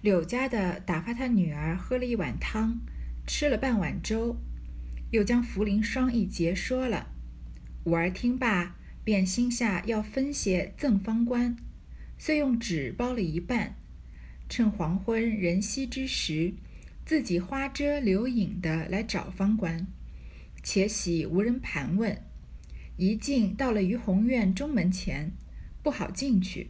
[0.00, 2.78] 柳家的打发他女儿喝了一碗汤，
[3.26, 4.36] 吃了半碗粥，
[5.10, 7.08] 又将茯苓霜一节说了。
[7.84, 11.56] 五儿听罢，便心下要分些赠方官，
[12.16, 13.74] 遂用纸包了一半，
[14.48, 16.54] 趁黄昏人稀之时，
[17.04, 19.88] 自己花遮柳影的来找方官。
[20.62, 22.22] 且喜无人盘问，
[22.96, 25.32] 一进到了于红院中门前，
[25.82, 26.68] 不好进去，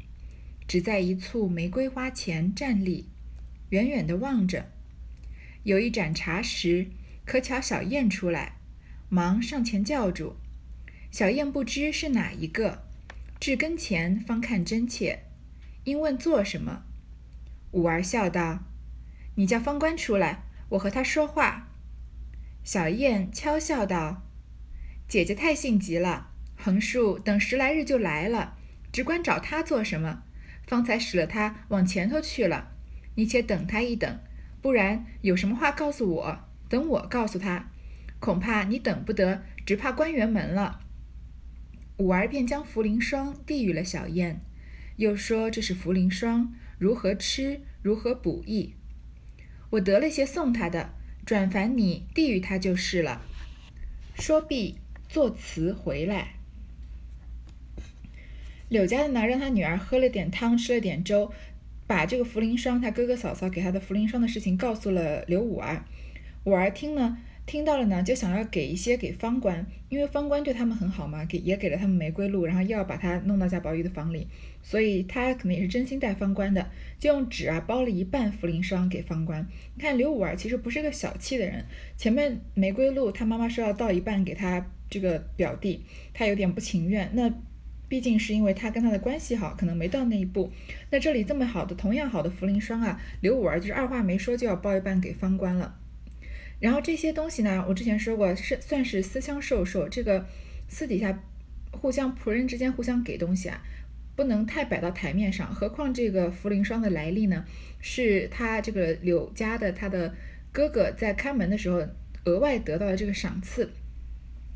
[0.66, 3.08] 只在一簇玫瑰花前站立。
[3.70, 4.70] 远远地望着，
[5.64, 6.88] 有一盏茶时，
[7.26, 8.56] 可巧小燕出来，
[9.08, 10.36] 忙上前叫住。
[11.10, 12.84] 小燕不知是哪一个，
[13.38, 15.24] 至跟前方看真切，
[15.84, 16.84] 因问做什么。
[17.72, 18.64] 五儿笑道
[19.36, 21.68] ：“你叫方官出来，我和他说话。”
[22.64, 24.22] 小燕悄笑道
[25.06, 28.56] ：“姐姐太性急了，横竖等十来日就来了，
[28.90, 30.22] 只管找他做什么？
[30.66, 32.72] 方才使了他往前头去了。”
[33.18, 34.20] 你且等他一等，
[34.62, 36.38] 不然有什么话告诉我，
[36.68, 37.68] 等我告诉他。
[38.20, 40.78] 恐怕你等不得，只怕关园门了。
[41.96, 44.40] 五儿便将茯苓霜递与了小燕，
[44.98, 48.74] 又说这是茯苓霜，如何吃，如何补益。
[49.70, 50.94] 我得了些送他的，
[51.26, 53.22] 转烦你递与他就是了。
[54.14, 54.76] 说毕，
[55.08, 56.34] 作辞回来。
[58.68, 61.32] 柳家的呢，让他女儿喝了点汤，吃了点粥。
[61.88, 65.84] 把这个茯苓霜，他哥哥嫂嫂给他的茯苓霜的事情告诉了刘五儿。
[66.44, 74.26] 五儿听呢，听到了呢，就想要给一些给方官，因为方官对他们很好嘛，给也给了他们玫瑰露，然后又要把他弄到贾宝玉的房里，
[74.62, 76.64] 所以他可能也是真心待方官的，
[76.98, 79.46] 就用纸啊包了一半茯苓霜给方官。
[79.74, 81.64] 你看刘五儿其实不是个小气的人，
[81.96, 87.32] 前面玫瑰露他妈妈说要倒一半给他这个表弟，他有点不情愿，那。
[87.88, 90.52] 毕竟是因为他跟他的关系好，可能没到那一步。
[90.90, 95.74] 那这里这么好的，同样好的茯苓霜啊，刘五儿就是二话没说就要包一半给方官了。
[96.60, 100.26] 然后这些东西呢，我之前说过是算是私相授受，这个
[100.68, 101.22] 私底下
[101.70, 103.62] 互相仆人之间互相给东西啊，
[104.16, 105.54] 不能太摆到台面上。
[105.54, 107.44] 何况这个茯苓霜的来历呢，
[107.80, 110.14] 是他这个柳家的他的
[110.52, 111.80] 哥哥在开门的时候
[112.24, 113.70] 额外得到的这个赏赐，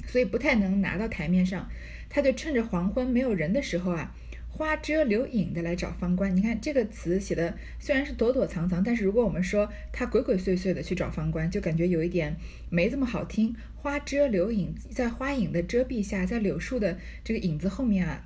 [0.06, 1.66] 所以不太能拿到台面上。
[2.14, 4.14] 他就趁着黄昏没有人的时候啊，
[4.50, 6.36] 花遮柳影的来找方官。
[6.36, 12.36] 你看这个词写的虽然是躲躲藏藏，但是如果我们说他鬼鬼祟祟的去找方官，就感觉有一点
[12.68, 13.56] 没这么好听。
[13.74, 18.22] 花遮柳影，在花影的遮蔽下，在柳树的这个影子后面啊，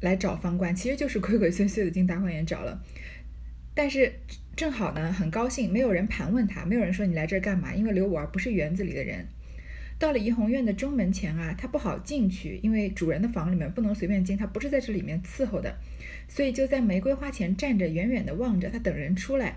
[0.00, 2.82] 来找方官，其实就是鬼鬼祟祟的进大观园找了。
[3.72, 4.12] 但是
[4.56, 9.28] 正好呢，很高兴，没有人盘问他，没有人说你来这儿干嘛，因为刘五儿不是园子里的人。
[9.98, 15.74] 到了怡红院的中门前啊，他不好进去，因为主人的房里面不能随便进，他不是在这里面伺候的，
[16.28, 19.56] 所以就在玫瑰花前站着，远远的望着他等人出来。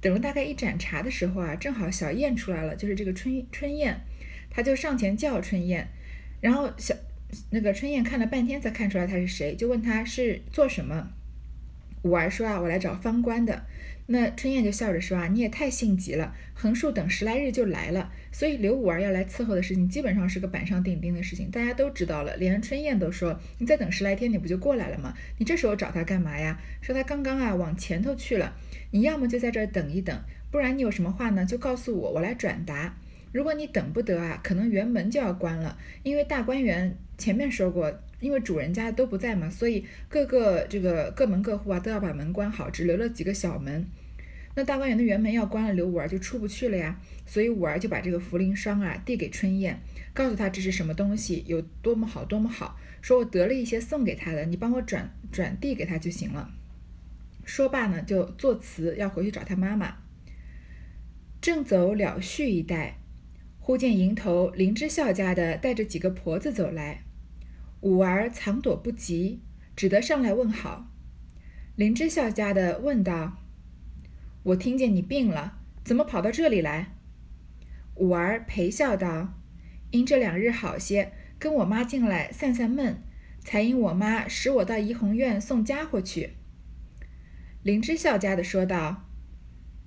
[0.00, 4.00] 等了大概一盏茶的时候啊，正好小燕出来了，就是这个春春燕，
[4.50, 5.88] 他就上前叫春燕，
[6.40, 6.94] 然后小
[7.50, 11.12] 那个春燕看了半天才看出来他是谁，就问他是做什么。
[12.02, 13.64] 五儿说啊，我来找方官的。
[14.08, 25.12] 那春燕就笑着说啊，你也太性急了，横竖等十来日就来了，所以刘五儿要来伺候的事情，基本上是个板上钉钉的事情，大家都知道了，连春燕都说，你再等十来天，你不就过来了吗？
[25.38, 26.56] 你这时候找他干嘛呀？
[26.80, 28.54] 说他刚刚啊往前头去了，
[28.92, 30.16] 你要么就在这儿等一等，
[30.52, 32.94] 不然你有什么话呢，就告诉我，我来转达。
[33.36, 43.86] 如果你等不得啊，可能园门就要关了，因为大观园前面说过，因为主人家都不在嘛，所以各个这个各门各户啊都要把门关好，只留了几个小门。
[44.54, 46.98] 那大观园的园门要关了，刘五儿就出不去了呀。
[47.26, 49.78] 所以五儿就把这个茯苓霜啊递给春燕，
[50.14, 52.80] 告诉她这是什么东西，有多么好，多么好。
[53.02, 56.48] 说我得了一些送给他的，你帮我转转递给他就行了。
[57.44, 59.98] 说罢呢，就作辞要回去找他妈妈。
[61.42, 62.96] 正走了絮一带。
[63.66, 67.02] 忽见迎头林之孝家的带着几个婆子走来，
[67.80, 69.40] 五儿藏躲不及，
[69.74, 70.92] 只得上来问好。
[71.74, 73.38] 林之孝家的问道
[74.44, 76.92] ：“我听见你病了，怎么跑到这里来？”
[77.98, 79.34] 五儿陪笑道
[79.90, 83.02] ：“因这两日好些，跟我妈进来散散闷，
[83.40, 86.34] 才因我妈使我到怡红院送家伙去。”
[87.64, 89.08] 林之孝家的说道：“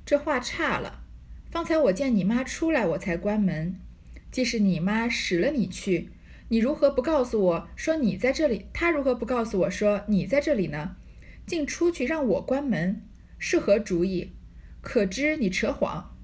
[0.06, 0.99] 这话差了。”
[1.52, 3.76] 方才我见你妈出来，我才关门。
[4.32, 6.10] 既是你妈使了你去，
[6.50, 8.68] 你如何不告诉我说你在这里？
[8.72, 10.96] 她如何不告诉我说你在这里呢？
[11.48, 13.02] 竟出去让我关门，
[13.40, 14.34] 是何主意？
[14.82, 16.16] 可知你扯谎。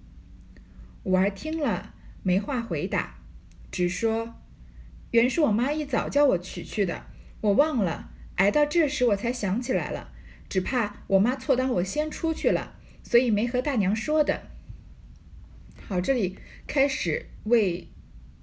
[1.03, 3.19] 五儿听了没话回答，
[3.71, 4.35] 只说
[5.11, 7.07] ：“原是我妈一早叫我取去的，
[7.41, 10.11] 我忘了，挨到这时我才想起来了。
[10.47, 14.49] 只怕我妈错当我先出去了。”所以没和大娘说的。
[15.87, 16.35] 好，这里
[16.65, 17.87] 开始为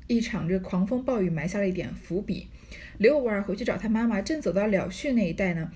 [0.06, 2.46] 一场这狂风暴雨埋下了一点伏笔。
[2.98, 5.72] 刘五儿回去找他妈妈，正走到了旭那一带呢，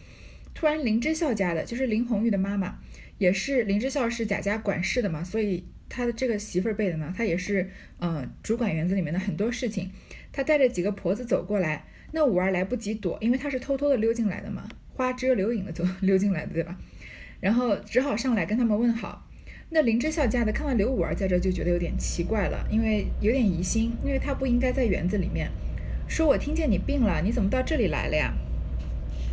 [0.54, 2.78] 突然林之孝家的，就是林红玉的妈妈，
[3.18, 9.90] 也是林之孝是贾家管事的嘛，所以他的这个媳妇儿辈的呢，他也是嗯主管园子里面的很多事情。
[10.30, 16.78] 他带着几个婆子走过来，那五儿来不及躲，因为他是偷偷的溜进来的嘛，花枝柳影的走 溜进来的，对吧？
[17.40, 19.25] 然后只好上来跟他们问好。
[19.68, 25.50] 那林之孝家的看到刘五儿在这就觉得有点奇怪了，因为有点疑心，因为他不应该在园子里面。
[26.06, 28.32] 说我听见你病了，你怎么到这里来了呀？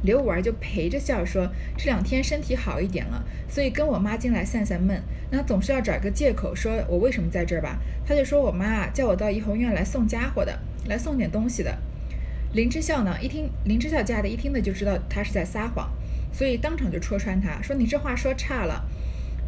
[0.03, 1.47] 刘五儿就陪着笑说，
[1.77, 5.01] 这两天身体好一点了，所以跟我妈进来散散闷。
[5.30, 7.79] 那总是要找一个借口说我为什么在这儿吧？
[8.06, 11.77] 他就说我妈啊叫我到怡红院来送家伙的，来送点东西的。
[12.53, 15.89] 林之孝呢一听林之孝家的一听呢就知道他是在撒谎，
[16.33, 18.83] 所以当场就戳穿他说你这话说差了。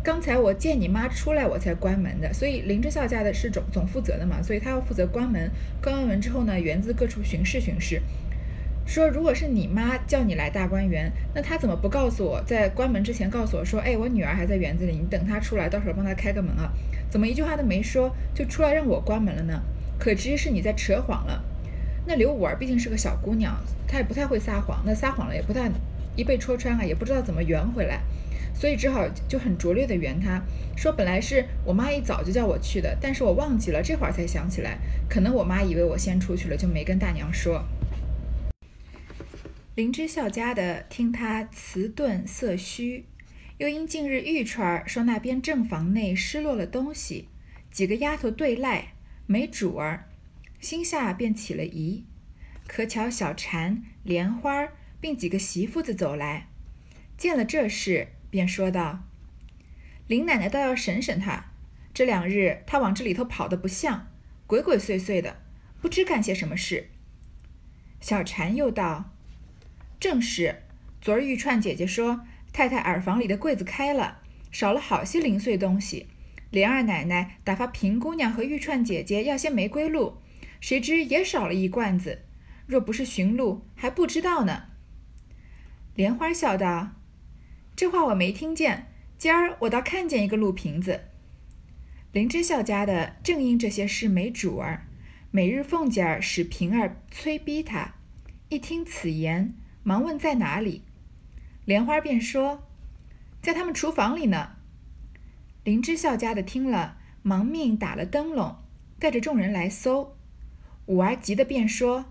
[0.06, 2.32] 刚才我见你妈出来，我才关门的。
[2.32, 5.50] 所以林之孝家的是总总负责的嘛，所以他要负责关门。
[5.82, 8.00] 关完门之后呢，园子各处巡视巡视。
[8.86, 16.72] 说如果是你妈叫你来大观园，那他怎么不告诉我，在关门之前告诉我说，哎，我女儿还在园子里，你等她出来，到时候帮她开个门啊？
[17.10, 19.60] 怎么一句话都没说就出来让我关门了呢？
[19.98, 21.44] 可知是你在扯谎了。
[22.06, 23.58] 那刘五儿毕竟是个小姑娘，
[23.88, 25.68] 她也不太会撒谎，那撒谎了也不太
[26.16, 28.02] 一被戳穿啊，也不知道怎么圆回来。
[28.54, 30.42] 所以只好就很拙劣的圆他，
[30.78, 34.78] 说本来是我妈一早就叫我去的，但是我忘记了，这会儿才想起来，
[35.10, 37.66] 可能我妈以为我先出去了，就没跟大娘说。
[39.76, 43.04] 林之孝家的听他辞顿色虚，
[43.58, 47.28] 又因近日玉钏儿说那边正房内失落了东西，
[47.70, 48.94] 几个丫头对赖
[49.28, 50.06] 没主儿，
[50.62, 52.06] 心下便起了疑。
[52.68, 54.72] 可巧小婵、莲花儿
[55.06, 56.48] 并几个媳妇子走来，
[57.16, 58.08] 见了这事。
[58.32, 59.04] 便说道
[60.10, 61.52] ：“林奶奶倒要审审他，
[61.94, 64.08] 这两日他往这里头跑的不像，
[64.48, 65.44] 鬼鬼祟祟的，
[65.80, 66.90] 不知干些什么事。”
[68.02, 69.14] 小婵又道
[70.02, 70.64] ：“正是，
[71.00, 72.22] 昨儿玉串姐姐说，
[72.52, 76.08] 太太耳房里的柜子开了，少了好些零碎东西。
[76.50, 80.18] 莲二奶奶打发平姑娘和玉串姐姐要些玫瑰露，
[80.60, 82.24] 谁知也少了一罐子。
[82.66, 84.64] 若不是寻路，还不知道呢。”
[85.96, 86.90] 莲花笑道。
[87.74, 91.06] 这话我没听见，今儿我倒看见一个鹿瓶子。
[92.12, 94.88] 林之孝家的正因这些事没主儿，
[95.32, 97.96] 每日凤姐儿使平儿催逼他，
[98.50, 100.84] 一听此言，忙问在哪里。
[101.64, 102.68] 莲花便说，
[103.42, 104.58] 在他们厨房里呢。
[105.64, 108.58] 林之孝家的听了，忙命打了灯笼，
[109.00, 110.18] 带着众人来搜。
[110.88, 112.06] 五儿急得便说，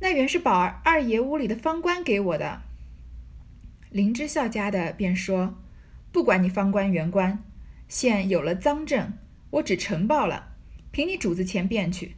[0.00, 2.60] 那原是宝儿二爷屋里的方官给我的。
[3.96, 5.54] 林之孝家的便说
[6.12, 7.42] ：“不管你方官原官，
[7.88, 9.14] 现有了赃证，
[9.48, 10.54] 我只呈报了，
[10.90, 12.16] 凭你主子前便去。”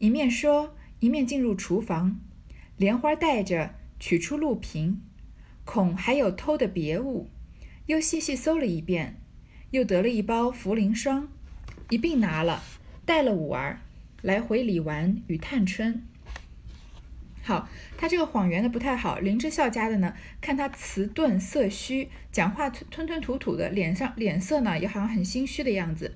[0.00, 2.20] 一面说，一面进入厨房，
[2.76, 5.00] 莲花带着取出鹿瓶，
[5.64, 7.30] 恐还有偷的别物，
[7.86, 9.18] 又细细搜了一遍，
[9.70, 11.30] 又得了一包茯苓霜，
[11.88, 12.62] 一并拿了，
[13.06, 13.80] 带了五儿
[14.20, 16.06] 来回李纨与探春。
[17.44, 17.68] 好，
[17.98, 19.18] 他这个谎圆的不太好。
[19.18, 26.14] 林之孝家的呢，看他词顿色虚，讲话吞吞吐吐的，脸上脸色呢也好像很心虚的样子。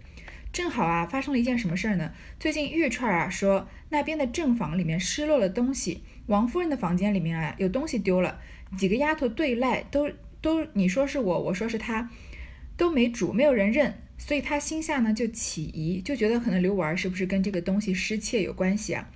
[0.53, 2.13] 正好啊，发生了一件什么事儿呢？
[2.39, 8.41] 最近玉串儿啊说那边的正房里面失落了东西，王夫人的房间里面啊有东西丢了，
[8.79, 10.09] 几个丫头对赖都
[10.41, 12.09] 都你说是我，我说是他，
[12.77, 19.11] 都没主，没有人认，所以他心下呢就起疑，就觉得可能刘五儿是不是跟这个东西失窃有关系啊？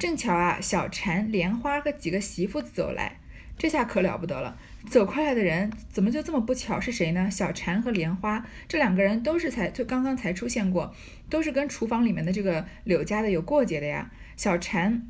[0.00, 3.20] 正巧啊，小婵、莲花和几个媳妇走来，
[3.58, 4.56] 这下可了不得了。
[4.88, 6.80] 走过来的人怎么就这么不巧？
[6.80, 7.30] 是谁呢？
[7.30, 10.94] 小婵和莲花这两个人都是才就刚刚才出现过，
[11.28, 14.10] 都是跟厨房里面的这个柳家的有过节的呀。
[14.38, 15.02] 小婵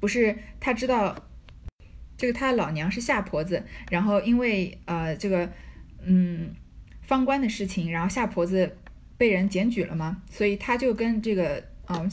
[0.00, 1.28] 不是他知道
[2.16, 5.48] 这个他的老娘是夏婆子，然后因为呃这个
[6.04, 6.52] 嗯
[7.02, 8.78] 方官的事情，然后夏婆子
[9.16, 12.10] 被人检举了嘛，所以他就跟这个嗯。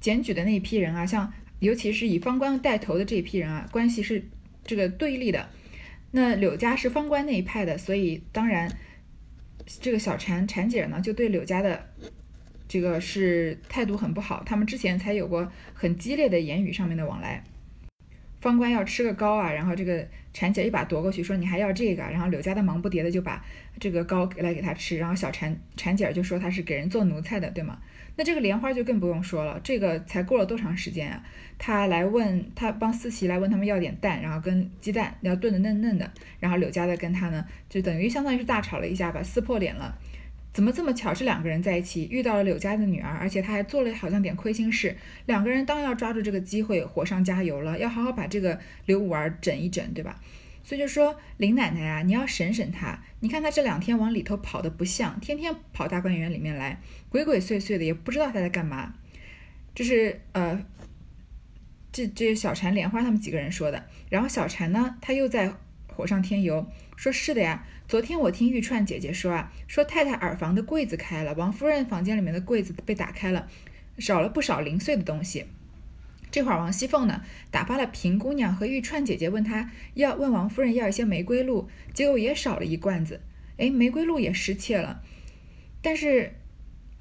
[0.00, 4.24] 检举的那一批人啊，像尤其是以方官带头的这一批人啊，关系是
[4.64, 5.48] 这个对立的。
[6.12, 8.68] 那柳家是方官那一派的，所以当然
[9.64, 11.88] 这个小婵婵姐呢，就对柳家的
[12.66, 14.42] 这个是态度很不好。
[14.44, 17.44] 他们之前才有过很激烈的言语上面的往来。
[18.40, 20.02] 方官要吃个糕啊，然后这个
[20.32, 23.44] 婵姐一把夺过去，说你还要这个，然后柳家的忙不迭的就把
[23.78, 27.78] 这个糕来给他吃，然后小婵婵姐就说他是给人做奴才的，对吗？
[28.20, 31.24] 那这个莲花就更不用说了，这个才过了多长时间啊？
[31.56, 39.96] 他来问他帮思琪来问他们要点蛋，然后跟鸡蛋要炖的嫩嫩的，然后柳家的跟他呢就等于相当于是大吵了一架吧，撕破脸了。
[40.52, 50.20] 怎么这么巧是两个人在一起遇到了柳家的女儿，而且他还做了好像点亏心事，两个人当要抓住这个机会火上加油了，要好好把这个刘五儿整一整，对吧？
[50.70, 58.94] 所以就说林奶奶啊，你要审审他，你看他这两天往里头跑的不像，天天跑大观园里面来，鬼鬼祟祟的，也不知道他在干嘛。
[59.74, 60.64] 这是呃，
[61.90, 65.52] 这这小婵莲花他们几个人说的，然后小婵呢，他又在
[65.88, 67.66] 火上添油，说是的呀。
[67.88, 73.48] 昨天我听玉串姐姐说啊，说太太耳房的柜子开了，王夫人房间里面的柜子被打开了，
[73.98, 75.46] 少了不少零碎的东西。
[76.30, 83.20] 这会儿王熙凤呢，打发了平姑娘和玉串姐姐问她要问王夫人要一些玫瑰露，结果也少了一罐子。
[83.56, 85.02] 哎，玫瑰露也失窃了，
[85.82, 86.32] 但是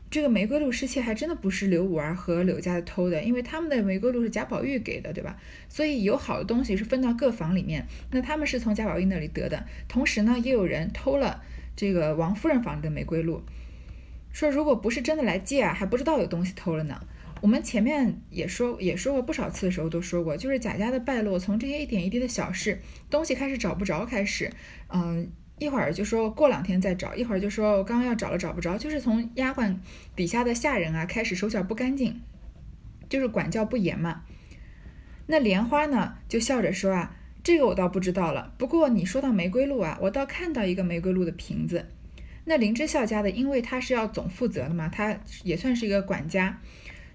[0.09, 5.38] 这个玫瑰露失窃还真的不是刘五儿和柳家的偷的，因为他们的玫瑰露是贾宝玉给的，对吧？
[5.69, 9.65] 所以有好的东西是分到各房里面，那他们是从贾宝玉那里得的。
[9.88, 11.43] 同时呢，也有人偷了
[11.75, 13.43] 这个王夫人房里的玫瑰露，
[14.33, 17.00] 说如果不是真的来借啊，还不知道有东西偷了呢。
[17.41, 24.51] 我们前面也说也说过不少次的时候都说过，就是贾家的败落从这些一点一滴的小事，东西开始找不着开始，
[24.89, 29.75] 嗯，一会儿就说过两天再找，一会儿就说我刚刚要找了找不着，就是从丫鬟
[30.15, 32.22] 底下的下人啊开始手脚不干净，
[33.08, 34.24] 就是管教不严嘛。
[35.27, 41.86] 那莲花呢就笑着说啊，这个我倒不知道了，不过你说到玫瑰露啊，我倒看到一个玫瑰露的瓶子。
[42.46, 46.60] 那林之孝家的，因为他是要总负责的嘛，他也算是一个管家。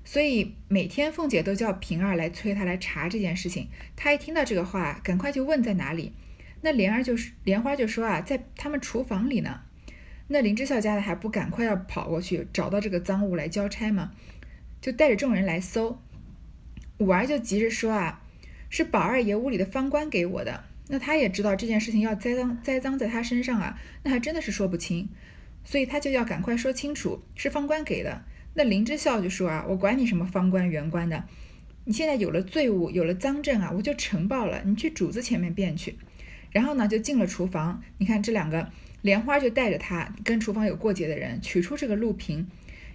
[0.05, 3.69] 所以每天凤姐都叫平儿来催她来查这件事情。
[3.97, 6.13] 她一听到这个话，赶快就问在哪里。
[6.61, 9.63] 那莲儿就是莲花就说啊，在他们厨房里呢。
[10.29, 14.13] 那林之孝家的还不赶快要跑过去找到这个赃物来交差吗？
[14.81, 16.01] 就带着众人来搜。
[16.99, 18.23] 五儿就急着说啊，
[18.71, 20.65] 是宝二爷屋里的方官给我的。
[20.89, 25.09] 那他也知道这件事情要栽赃栽赃在他身上啊，那还真的是说不清。
[25.65, 28.25] 所以他就要赶快说清楚，是方官给的。
[28.55, 31.25] 那林之孝就说啊，我管你什么方官圆官的，
[31.85, 35.97] 你现在有了罪物，有了赃证啊，我就呈报了，你去主子前面辩去。
[36.53, 37.83] 然后呢，就进了厨房。
[37.99, 38.71] 你看这两个
[39.03, 42.47] 莲花就带着他跟厨房有过节的人取出这个露瓶，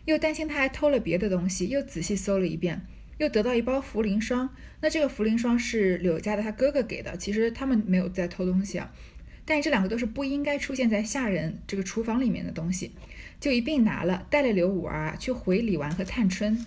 [0.06, 2.86] 又担心他还偷了别的东西，又仔细搜了一遍，
[3.18, 4.50] 又得到一包茯苓霜。
[4.80, 8.90] 那这个茯苓霜是柳家的他哥哥给的，其实他们没有在偷东西啊，
[9.44, 12.94] 但是这两个都是不应该出现在下人这个厨房里面的东西。
[13.40, 16.66] 就一并拿了，带了刘五儿去回李纨和探春。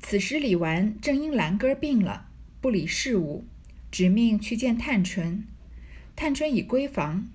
[0.00, 2.28] 此时李纨正因兰根病了，
[2.60, 3.44] 不理事务，
[3.90, 5.44] 只命去见探春。
[6.14, 7.28] 探春已归房，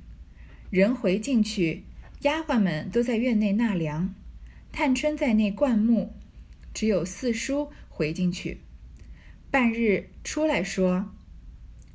[0.69, 1.83] 人回进去，
[2.21, 4.13] 丫鬟们都在院内纳凉，
[4.71, 6.13] 探春在内灌木，
[6.73, 8.61] 只有四叔回进去。
[9.51, 11.11] 半日出来说：“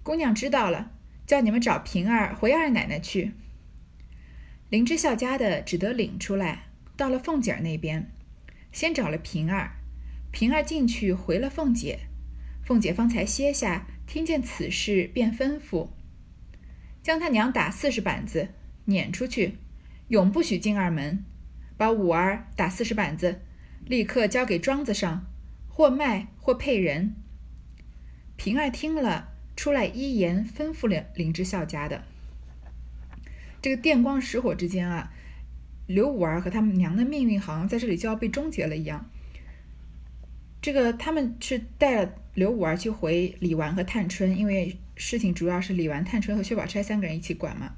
[0.05, 0.93] 姑娘知道了，
[1.27, 3.33] 叫你们找平儿回二奶奶去。”
[4.69, 6.65] 林之孝家的只得领出来，
[6.97, 8.11] 到了凤姐儿那边，
[8.73, 9.77] 先找了平儿，
[10.33, 12.01] 平儿进去回了凤姐，
[12.65, 15.91] 凤姐方才歇下，听见此事，便吩咐，
[17.01, 18.49] 将他娘打四十板子，
[18.87, 19.59] 撵出去，
[20.09, 21.25] 永不许进二门，
[21.77, 23.43] 把五儿打四十板子，
[23.85, 25.27] 立刻交给庄子上，
[25.69, 27.15] 或卖或配人。
[28.35, 32.03] 平儿听了，出来依言吩咐了林之孝家的。
[33.61, 35.13] 这个电光石火之间啊，
[35.87, 39.11] 刘五儿和他们娘的命运好像在这里就要被终结了一样。
[40.63, 47.75] 这个他们是带了刘五儿去回李纨和探春，因为事情主要是李纨、探春和薛宝钗三个人一起管嘛。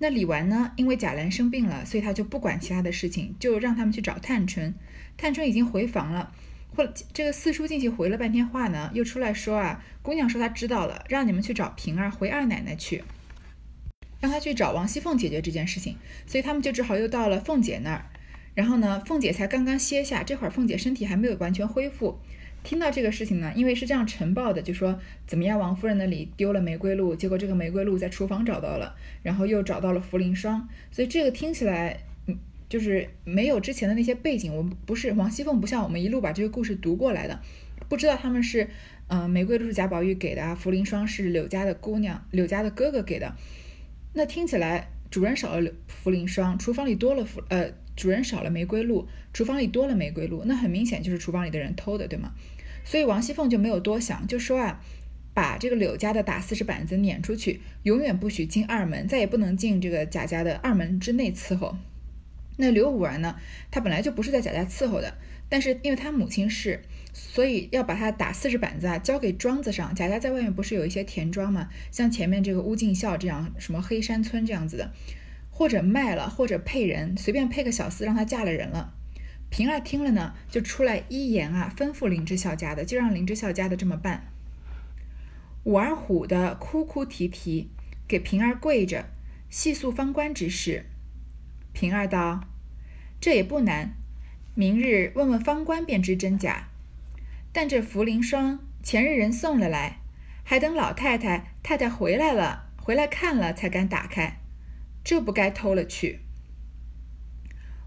[0.00, 4.74] 那李纨呢，因为贾兰生病了，所以他就不管其他的事情，就让他们去找探春。
[5.16, 6.32] 探春已经回房了，
[6.74, 13.04] 或这个四叔进去回了半天话呢，又出来说啊，姑娘说她知道了，让你们去找平儿回二奶奶去。
[14.24, 18.06] 让他去找王熙凤解决这件事情，所以他们就只好又到了凤姐那儿。
[18.54, 22.18] 然后呢，凤姐才刚刚歇下，这会儿凤姐身体还没有完全恢复。
[22.62, 30.66] 听到这个事情呢，因为是这样呈报的，就说怎么样，王夫人那里丢了玫瑰露，结果这个玫瑰露在厨房找到了，然后又找到了茯苓霜。
[30.90, 34.56] 所以这个听起来，嗯，就是没有之前的那些背景。
[34.56, 37.38] 我们不是王熙凤，不像我们一路把这个故事读过来的，
[37.90, 38.70] 不知道他们是，
[39.08, 43.34] 嗯，玫瑰露是贾宝玉给的，茯苓霜是柳家的姑娘、柳家的哥哥给的。
[44.16, 52.32] 那听起来，主人少了茯苓霜，厨房里多了茯呃，主人少了玫瑰露，厨房里多了玫瑰露，那很明显就是厨房里的人偷的，对吗？
[52.84, 54.80] 所以王熙凤就没有多想，就说啊，
[55.34, 61.76] 把这个柳家的打四十板子撵出去，永远不许进二门，再也不能进这个贾家的二门之内伺候。
[62.56, 63.34] 那刘武儿呢，
[63.72, 65.18] 他本来就不是在贾家伺候的，
[65.48, 66.82] 但是因为他母亲是，
[67.14, 69.94] 所以要把他打四十板子啊交给庄子上。
[69.94, 71.70] 贾家在外面不是有一些田庄吗？
[71.90, 74.92] 像前面这个乌进孝这样，什么黑山村这样子的，
[75.50, 78.92] 或者卖了，或者配人，随便配个小厮让他嫁了人了。
[79.48, 84.32] 平儿听了呢，就出来一言啊，吩咐林之孝家的，就让林之孝家的这么办。
[85.62, 87.70] 五儿唬的哭哭啼啼，
[88.08, 89.06] 给平儿跪着
[89.48, 90.86] 细诉方官之事。
[91.72, 92.48] 平儿道
[93.20, 93.94] ：“这也不难，
[94.54, 96.68] 明日问问方官便知真假。
[97.54, 100.00] 但这茯苓霜前日人送了来，
[100.42, 104.40] 还等老太太太太回来了，回来看了才敢打开，
[105.02, 106.20] 这不该偷了去。”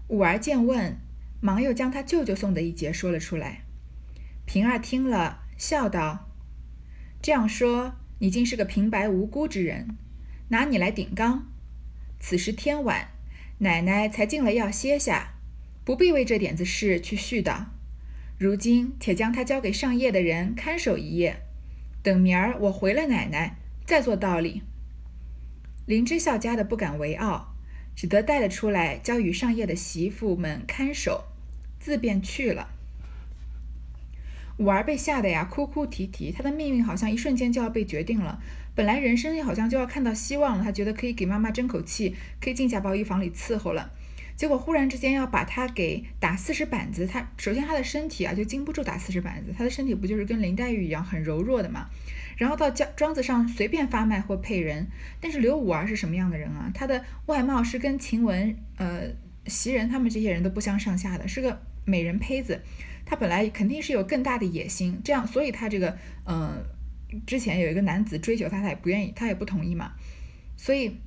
[0.08, 0.98] 五儿见问。
[1.40, 3.62] 忙又将他舅舅送的一节说了出来。
[4.44, 6.32] 平儿听了，笑道
[7.22, 9.96] ：“这样说，你竟是个平白无辜之人，
[10.48, 11.46] 拿你来顶缸。
[12.18, 13.10] 此时天晚，
[13.58, 15.34] 奶奶才进了药歇下，
[15.84, 17.66] 不必为这点子事去絮叨。
[18.38, 21.42] 如今且将他交给上夜的人看守一夜，
[22.02, 24.62] 等明儿我回了奶奶，再做道理。”
[25.86, 27.54] 林之孝家的不敢为傲。
[27.96, 31.24] 只得带了出来，交与上夜的媳妇们看守，
[31.80, 32.68] 自便去了。
[34.58, 36.30] 五儿被吓得呀，哭哭啼啼。
[36.30, 38.40] 他的命运好像一瞬间就要被决定了。
[38.76, 43.90] 本来人生好像就要看到希望了，他觉得可以给妈妈争口气，可以进贾宝玉房里伺候了。
[44.38, 51.88] 结果忽然之间要把他给打四十板子，他首先他的身体啊就经不住打四十板子，他的身体不就是跟林黛玉一样很柔弱的嘛？
[52.36, 54.86] 然后到庄庄子上随便发卖或配人，
[55.20, 56.70] 但是刘五儿是什么样的人啊？
[56.72, 59.08] 他的外貌是跟晴雯、呃
[59.46, 62.60] 袭人他们这些人都不相上下的，是个美人胚子。
[63.04, 66.62] 他本来肯定是有更大的野心，这样，所以他这个，嗯，
[67.26, 69.92] 之前有一个男子追求他，他也不愿意，他也不同意嘛。
[70.54, 71.00] 所以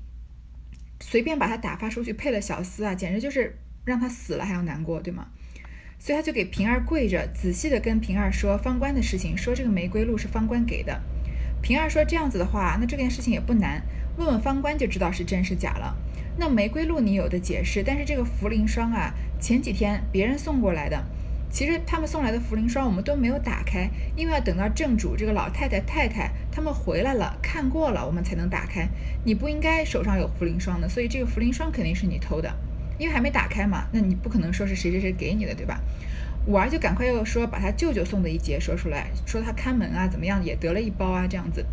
[1.01, 5.27] 随便把他打发出去配了小厮啊，简直就是让他死了还要难过，对吗？
[5.99, 11.01] 所以他就给平儿跪着，仔细的跟平儿说方官的事情，说这个玫瑰露是方官给的。
[11.61, 13.83] 平儿说：“这样子的话，那这件事情也不难，
[14.17, 15.95] 问问方官就知道是真是假了。
[16.37, 21.05] 那玫瑰露你有的解释，但是这个茯苓霜啊，前几天别人送过来的，
[21.51, 28.87] 其实他们送来的茯苓霜我们都没有打开，因为要等到正主这个老太太太太他们回来了看过了，我们才能打开。
[29.25, 32.51] 你不应该手上有茯苓霜的，所以这个茯苓霜肯定是你偷的，
[32.97, 35.79] 因为还没打开嘛，那你不可能说是谁谁谁给你的，对吧？”
[36.47, 41.63] 五儿就赶快又说，把他舅舅送的一节说出来，说他看门啊，怎么样也得了一包啊，这样子。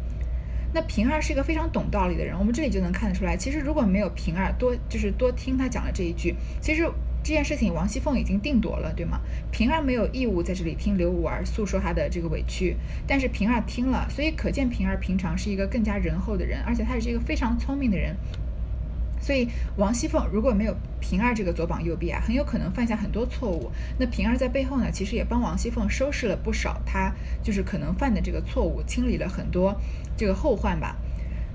[0.74, 3.34] 那平儿是一个非常懂道理的人，我们这里就能看得出来。
[3.34, 6.86] 其实如果没有平儿多，就是多听他讲了这一句，其实
[7.28, 9.20] 这件事情王熙凤已经定夺了，对吗？
[9.52, 12.74] 平儿没有义务在这里听刘五儿诉说他的这个委屈，
[13.06, 18.16] 但是平儿听了，所以可见平儿平常是一个更加仁厚的人，而且他是一个非常聪明的人。
[19.20, 23.70] 所以王熙凤如果没有平儿这个左膀右臂啊，很有可能犯下很多错误。
[23.98, 27.12] 那平儿在背后呢，其实也帮王熙凤收拾了不少她
[27.42, 29.78] 就是可能犯的这个错误，清理了很多
[30.16, 30.96] 这个后患吧。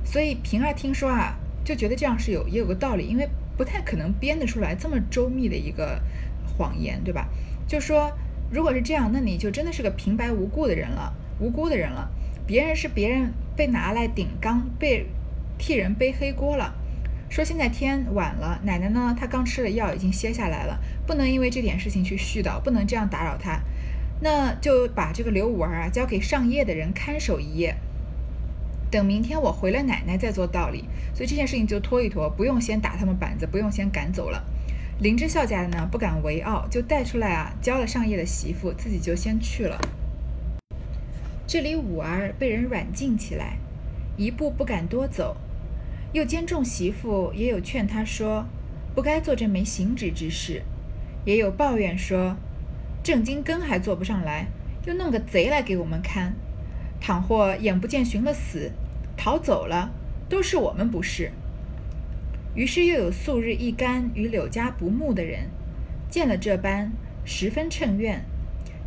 [0.06, 6.02] 所以平儿听说啊，就觉得这样是有也有个道理，因为不太可能编得出来这么周密的一个
[6.46, 7.28] 谎言，对吧？
[7.68, 8.12] 就说
[8.52, 12.10] 如果是这样，那你就真的是个平白无故的人了，无辜的人了。
[12.46, 15.06] 别人是别人被拿来顶缸，被
[15.58, 16.76] 替人背黑锅了。
[17.30, 19.16] 说现在天晚了，奶奶呢？
[19.20, 23.60] 她刚吃了药，已经歇下来了，不能因为这点事情去絮叨，不能这样打扰她。
[24.22, 27.76] 那就把这个刘五儿啊交给上夜的人看守一夜，
[28.94, 30.86] 等明天我回了奶奶再做道理。
[31.16, 34.44] 所以这件事情就拖一拖，不用先打他们板子，不用先赶走了。
[35.00, 39.82] 林之孝家的呢不敢为傲，就带出来啊交了上夜的媳妇，自己就先去了。
[41.48, 43.58] 这里五儿被人软禁起来，
[44.16, 45.38] 一步不敢多走。
[46.12, 48.46] 又兼重媳妇也有劝他说，
[48.94, 50.62] 不该做这枚行止之事，
[51.26, 52.38] 也有抱怨说，
[53.02, 54.46] 正经根还做不上来，
[54.86, 56.36] 又弄个贼来给我们看，
[57.02, 58.72] 倘或眼不见寻了死，
[59.16, 59.92] 逃走了，
[60.28, 61.32] 都是我们不是。
[62.56, 65.50] 于是又有素日一干与柳家不睦的人，
[66.10, 66.92] 见了这般，
[67.26, 68.24] 十分称怨，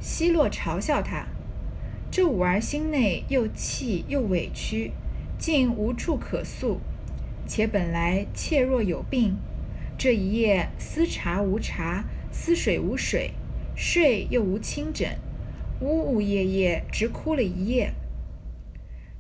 [0.01, 1.27] 奚落嘲笑他。
[2.11, 4.93] 这五儿心内又气又委屈，
[5.39, 6.81] 竟无处可诉。
[7.47, 9.37] 且本来妾若有病，
[9.99, 13.33] 这一夜思茶无茶，思水无水，
[13.75, 15.19] 睡又无清枕，
[15.81, 17.93] 呜呜咽咽，直哭了一夜。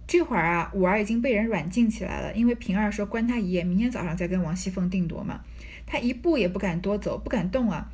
[0.06, 5.40] 这会儿啊，五儿已经被人软禁起来了，因为平儿说关他一夜，明天早上再跟王熙凤定夺嘛。
[5.84, 7.90] 他一步也不敢多走，不敢动啊。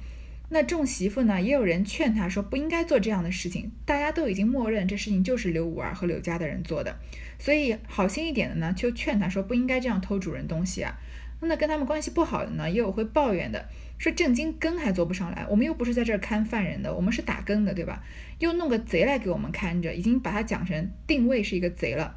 [0.51, 6.95] 那众媳妇呢，也有人劝他说不应该做这样的事情，大家都已经默认这事情就是刘五儿和柳家的人做的，
[7.39, 10.95] 所以好心一点的呢，就劝他说不应该这样偷主人东西啊。
[11.41, 13.67] 那跟他们关系不好的呢，也有会抱怨的，
[14.03, 18.03] 说正经更还做不上来，我们又不是在这儿看犯人的，我们是打更的，对吧？
[18.41, 22.17] 又弄个贼来给我们看着，已经把他讲成定位是一个贼了。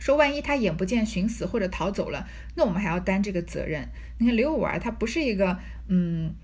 [0.00, 3.88] 说万一他眼不见寻死或者逃走了，那我们还要担这个责任。
[4.18, 6.34] 你看刘五儿，他不是一个嗯，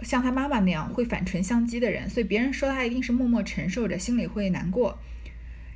[0.00, 4.98] 像他妈妈那样会反唇相讥的人，所以别人说他一定是默默承受着，心里会难过。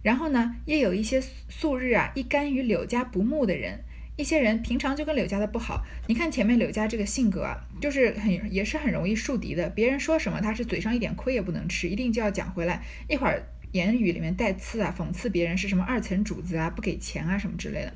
[0.02, 3.84] 然后呢，也有一些素日啊一甘于柳家不睦的人，
[4.16, 5.84] 一些人平常就跟柳家的不好。
[6.06, 13.42] 你看前面柳家这个性格啊，就是很也是很容易树敌的，别人说什么他是嘴上一点亏也不能吃，一定就要讲回来，一会儿。
[13.72, 17.92] 言语里面带刺啊，讽刺别人是什么二层主子啊，不给钱啊什么之类的。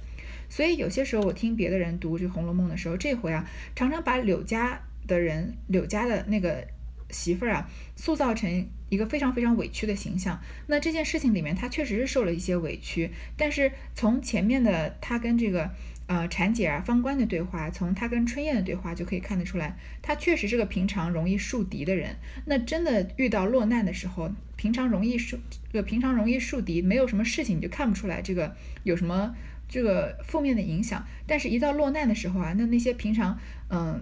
[0.48, 6.66] 所以有些时候我听别的人读这《红楼梦》的时候，这回啊，常常把柳家的人、柳家的那个
[7.11, 10.42] 媳妇儿啊，塑造成一个非常非常委屈的形象。
[10.66, 15.70] 那这件事情里面，他确实是受了一些委屈，但是从前面的他跟这个。
[16.09, 22.16] 呃，婵姐啊，方官的对话，从他跟春燕的对话就可以看得出来，他确实是个平常容易树敌的人。
[22.47, 25.37] 那真的遇到落难的时候，平常容易树，
[25.71, 29.37] 这个平常容易树敌，没有什么事情你就看不出来这个有什么
[29.68, 31.07] 这个负面的影响。
[31.27, 34.01] 但是，一到落难的时候啊，那那些平常嗯，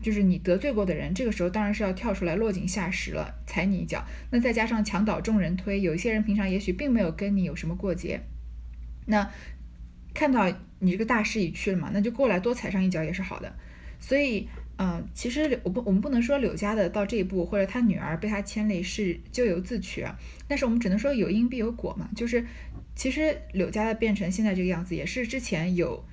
[0.00, 4.06] 就是你得罪过的人，这个时候当然是要跳出来落井下石了，踩你一脚。
[4.30, 8.20] 那再加上墙倒众人推，有一些人平常也许并没有跟你有什么过节，
[9.06, 9.28] 那。
[10.18, 13.54] 看到你这个大势已去了嘛，那就过来多踩上一脚也是好的。
[14.00, 20.18] 所以，嗯，其实我不，我们不能说柳家的到这一步，或者他女儿被他牵累是咎由自取啊。
[20.48, 22.10] 但是我们只能说有因必有果嘛。
[22.16, 22.44] 就是，
[22.96, 26.04] 其实柳家的变成现在这个样子，也是之前有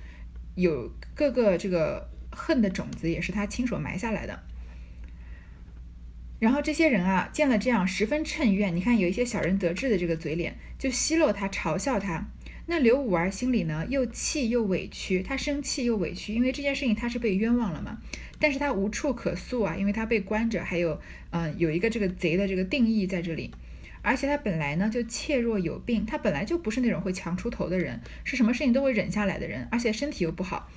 [0.54, 4.40] 有各个这个恨的种子，也是他亲手埋下来的。
[6.38, 8.76] 然后这些人啊，见了这样十分称怨。
[8.76, 12.28] 你看有一些小人得志的这个嘴脸，就奚落他，嘲笑他。
[12.68, 17.98] 那刘五儿心里呢，又气又委屈，他生气又委屈，因为这件事情他是被冤枉了嘛，
[18.40, 21.00] 但是他无处可诉啊，因为他被关着，还有，
[21.30, 23.52] 嗯，有一个这个贼的这个定义在这里，
[24.02, 30.68] 而且他本来呢就怯弱有病，他本来就不是那种会强出头的人，是什么事情都会忍下来的人，而且身体又不好。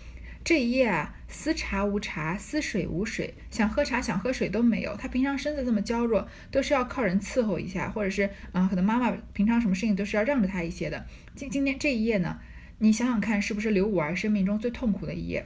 [0.49, 4.97] 这一夜啊，思茶无茶，思水无水，想喝茶想喝水都没有。
[4.97, 11.05] 他平常身子这么娇弱，都是要靠人伺候一下，或者是嗯，可能妈妈平常什么事情都是要让着他一些的。
[11.35, 12.39] 今今天这一夜呢，
[12.79, 15.45] 你想想看，是不是刘五儿生命中最痛苦的一夜？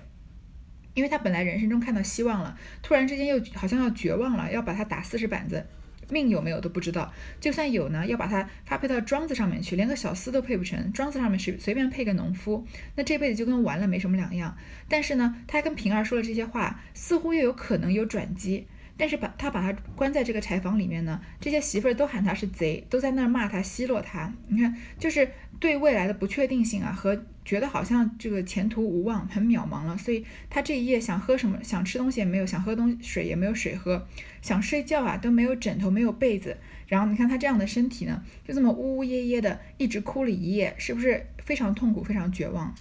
[0.93, 5.65] 因为他本来人生中看到希望了，突然之间又好像要绝望了，要把他打四十板子。
[6.09, 10.91] 命有没有都不知道，就算有呢，要把它发配到庄子上面去，连个小厮都配不成。
[10.93, 14.57] 庄子上面随随便配个农夫，那这辈子就跟完了没什么两样。
[14.87, 18.67] 但是呢，他跟平儿说了这些话，似乎又有可能有转机。
[18.95, 24.31] 但是把他把他关在这个柴房里面呢，这些媳妇儿都喊他是贼，都在那儿骂他奚落他。
[24.47, 25.29] 你看，就是
[25.59, 29.97] 对未来的不确定性啊，和觉得好像这个前途无望，很渺茫了。
[29.97, 34.07] 所以他这一夜想喝什么，想吃东西也没有，想喝东水也没有水喝，
[34.41, 36.57] 想睡觉啊都没有枕头，没有被子。
[36.85, 42.75] 然后你看他这样的身体呢，就这么呜呜咽咽的一直哭了一夜，是不是非常痛苦，非常绝望？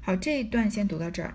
[0.00, 1.32] 好，这一段先读到这儿。